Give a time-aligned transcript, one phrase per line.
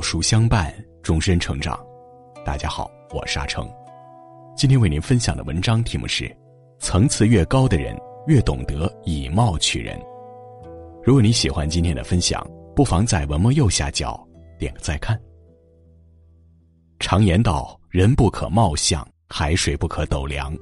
[0.00, 1.78] 好书相伴，终身成长。
[2.42, 3.70] 大家好，我是阿成。
[4.56, 6.34] 今天为您分享的文章题目是：
[6.78, 7.94] 层次越高的人，
[8.26, 10.00] 越懂得以貌取人。
[11.04, 12.42] 如果你喜欢今天的分享，
[12.74, 14.26] 不妨在文末右下角
[14.58, 15.20] 点个再看。
[16.98, 20.56] 常言道：“人不可貌相，海水不可斗量。”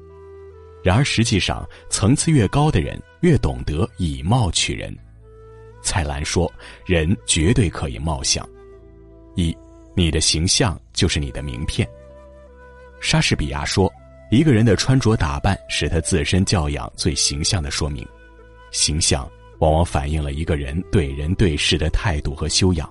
[0.83, 4.93] 然而实际上，层次越高的人，越懂得以貌取人。
[5.81, 6.53] 蔡澜说
[6.85, 8.45] ：“人绝对可以貌相。
[9.39, 9.57] 一，
[9.95, 11.89] 你的形象就是你的名片。”
[13.01, 13.89] 莎士比亚说
[14.33, 18.05] ：“一个人的穿着打扮是他自身教养最形象的说明，
[18.73, 19.31] 形象
[19.61, 22.89] 往往反映了一个人对人对事的态度和修养。”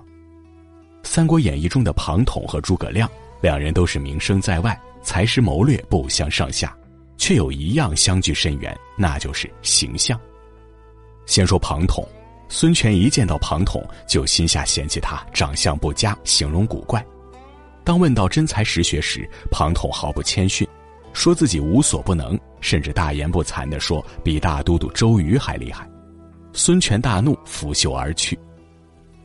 [1.02, 3.06] 三国演义》中的庞统和诸葛亮，
[3.42, 6.74] 两人都是名声在外，才识谋略不相上下，
[7.18, 10.18] 却有一样相距甚远，那就是形象。
[11.26, 12.08] 先说庞统。
[12.48, 17.04] 孙权一见到庞统，就心下嫌弃他长相不佳，形容古怪。
[17.84, 20.66] 当问到真才实学时，庞统毫不谦逊，
[21.12, 25.88] 说自己无所不能，甚至大言不惭地说比大都督周瑜还厉害。
[26.52, 28.38] 孙权大怒，拂袖而去。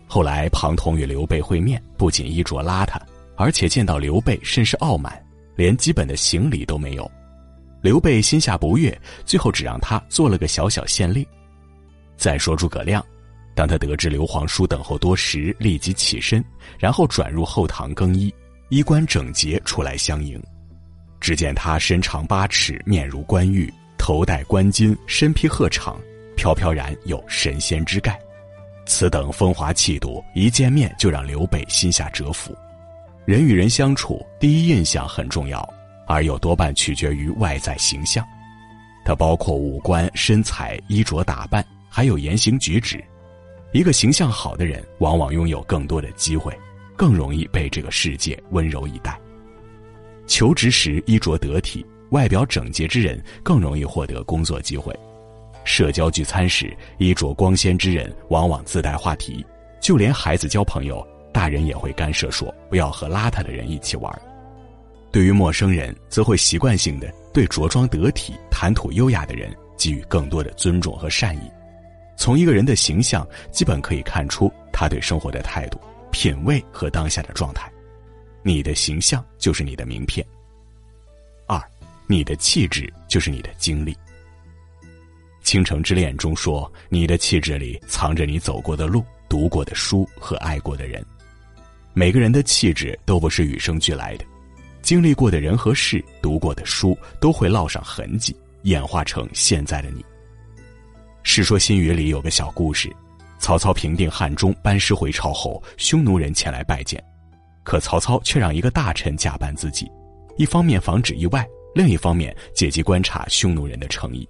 [0.05, 2.97] 后来庞统与刘备会面，不仅衣着邋遢，
[3.35, 7.09] 而且见到刘备甚是傲慢，连基本的行礼都没有。
[7.81, 11.25] 刘备心下不悦，最后只让他做了个小小县令。
[12.15, 13.03] 再说诸葛亮。
[13.55, 16.43] 当他得知刘皇叔等候多时，立即起身，
[16.79, 18.33] 然后转入后堂更衣，
[18.69, 20.41] 衣冠整洁出来相迎。
[21.19, 25.95] 只见他身长八尺，面如冠玉，头戴冠巾，身披鹤氅，
[26.35, 28.19] 飘飘然有神仙之概。
[28.85, 32.53] 此等风华气度，一见面就让刘备心下折服。
[33.25, 35.65] 人与人相处，第一印象很重要，
[36.07, 38.27] 而又多半取决于外在形象。
[39.05, 43.01] 它包括五官、身材、衣着打扮，还有言行举止。
[43.73, 46.55] 一个形象好的人，往往拥有更多的机会，
[46.95, 49.19] 更容易被这个世界温柔以待。
[50.27, 54.93] 求职时衣着得体、外表整洁之人，更容易获得工作机会；
[55.63, 59.43] 社交聚餐时衣着光鲜之人，往往自带话题。
[59.81, 64.21] 就连孩子交朋友，大人也会干涉说不要和邋遢的人一起玩。
[65.11, 71.51] 对于陌生人，则会习惯性的对着装得体、谈吐优雅的人给予更多的尊重和善意。
[72.15, 75.79] 从一个人的形象，基本可以看出他对生活的态度、
[76.11, 77.71] 品味和当下的状态。
[78.43, 80.25] 你的形象就是你的名片。
[81.47, 81.61] 二，
[82.07, 83.93] 你的气质就是你的经历。
[85.41, 91.05] 《倾城之恋》中说：“你的气质里藏着你走过的路、读过的书和爱过的人。”
[91.93, 94.25] 每个人的气质都不是与生俱来的，
[94.81, 100.01] 经历过的人和事、读过的书都会烙上痕迹，演化成现在的你。
[101.23, 102.93] 《世说新语》里有个小故事：
[103.39, 107.01] 曹操平定汉中，班师回朝后，匈奴人前来拜见，
[107.63, 109.89] 可曹操却让一个大臣假扮自己，
[110.37, 114.27] 一方面防止意外，另一方面借机观察匈奴人的诚意。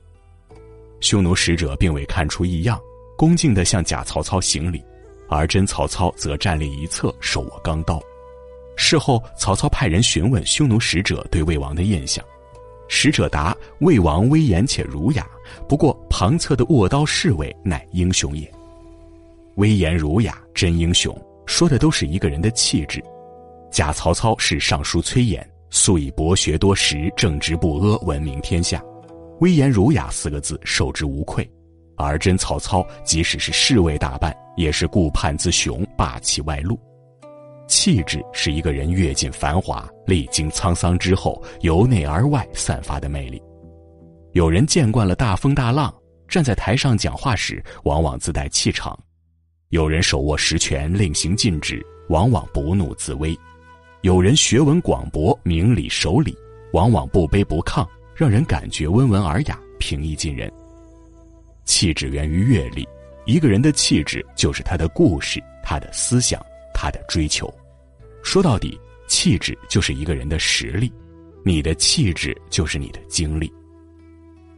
[1.02, 2.80] 匈奴使者并未看出异样，
[3.18, 4.81] 恭敬地向假曹操行礼，
[5.28, 8.00] 而真曹操则站立一侧，手握钢刀。
[8.78, 12.24] 事后，曹操派人询问匈奴使者对魏王的印象。
[12.88, 15.28] 使者答：“魏王威严且儒雅，
[15.68, 18.50] 不过旁侧的握刀侍卫乃英雄也。
[19.56, 23.04] 威严儒雅，真英雄，说的都是一个人的气质。
[23.72, 28.84] 假曹操是尚书崔琰，素以博学多识、正直不阿闻名天下，
[29.40, 31.50] 威严儒雅四个字受之无愧。
[31.96, 36.78] 而真曹操，即使是侍卫打扮，也是顾盼自雄，霸气外露。”
[37.68, 43.41] 气质是一个人阅尽繁华、历经沧桑之后，由内而外散发的魅力。
[44.34, 45.94] 有人见惯了大风大浪，
[46.28, 48.94] 站在台上讲话时，往往自带气场；
[49.69, 53.35] 有人手握实权，令行禁止，往往不怒自威；
[54.01, 56.35] 有人学问广博，明理守礼，
[56.74, 60.51] 往往不卑不亢，让人感觉温文尔雅、平易近人。
[61.66, 62.88] 气质源于阅历，
[63.25, 66.44] 一个人的气质就是他的故事，他的思想。
[66.74, 67.54] 他的追求，
[68.24, 70.92] 说到底，气质就是一个人的实力，
[71.44, 73.52] 你的气质就是你的经历。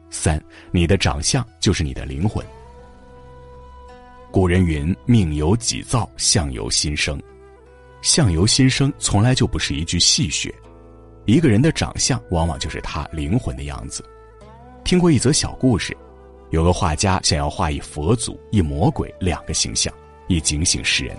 [0.09, 0.41] 三，
[0.71, 2.45] 你的长相就是你的灵魂。
[4.31, 7.21] 古人云：“命由己造，相由心生。”
[8.01, 10.53] 相由心生从来就不是一句戏谑，
[11.25, 14.03] 一个人的长相往往就是他灵魂的样子。
[14.83, 15.97] 听过一则小故事，
[16.51, 19.91] 有个画家想要画一佛祖、一魔鬼两个形象，
[20.27, 21.17] 以警醒世人。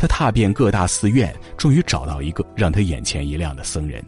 [0.00, 4.02] 他踏遍各大寺院，终于找到一个让他眼前一亮的僧人。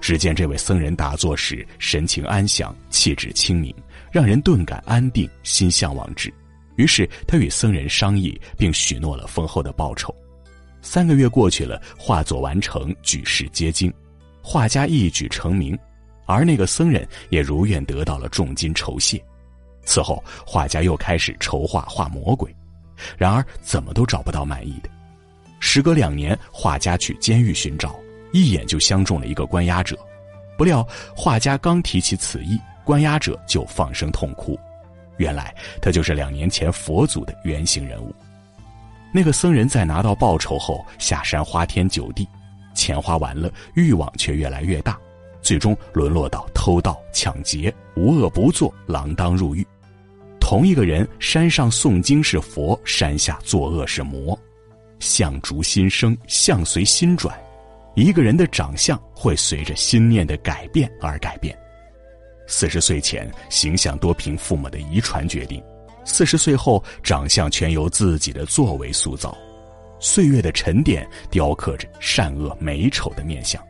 [0.00, 3.72] 只见这位僧人打坐时神情安详，气质清明，
[4.10, 6.28] 让人顿感安定，心向往之。
[6.74, 10.12] 于是他与僧人商议，并许诺了丰厚的报酬。
[10.80, 13.94] 三个月过去了，画作完成，举世皆惊，
[14.42, 15.78] 画家一举成名，
[16.26, 19.22] 而那个僧人也如愿得到了重金酬谢。
[19.84, 22.52] 此后，画家又开始筹划画魔鬼，
[23.16, 24.90] 然而怎么都找不到满意的。
[25.64, 27.94] 时隔两年，画家去监狱寻找，
[28.32, 29.96] 一眼就相中了一个关押者，
[30.58, 30.86] 不料
[31.16, 34.58] 画家刚提起此意，关押者就放声痛哭。
[35.18, 38.12] 原来他就是两年前佛祖的原型人物。
[39.12, 42.28] 那个僧人在拿到报酬后下山花天酒地，
[42.74, 44.98] 钱花完了，欲望却越来越大，
[45.42, 49.64] 最终沦落到偷盗、抢劫，无恶不作，锒铛入狱。
[50.40, 54.36] 同一个人，山上诵经是佛，山下作恶是魔。
[55.02, 57.36] 相逐心生，相随心转。
[57.96, 61.58] 一个人的长相会随着心念的改变而改变。
[62.46, 65.60] 四十岁前，形象多凭父母的遗传决定。
[66.04, 69.36] 四十岁后，长相全由自己的作为塑造，
[69.98, 73.60] 岁月的沉淀雕刻着善恶美丑的面相。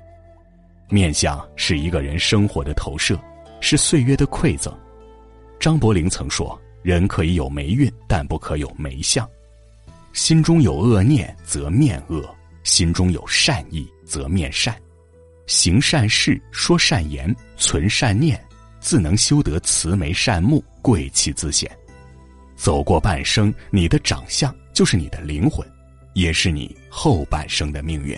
[0.90, 3.18] 面相是一个人生活的投射，
[3.62, 4.72] 是岁月的馈赠。
[5.58, 9.26] 张伯苓曾说：“人可以有霉运，但不可有霉相。
[10.12, 12.22] 心中有恶念，则面恶；
[12.64, 14.74] 心中有善意，则面善。
[15.46, 18.40] 行善事，说善言，存善念，
[18.80, 21.70] 自能修得慈眉善目，贵气自显。”
[22.54, 25.66] 走过半生，你的长相就是你的灵魂，
[26.14, 28.16] 也是你后半生的命运。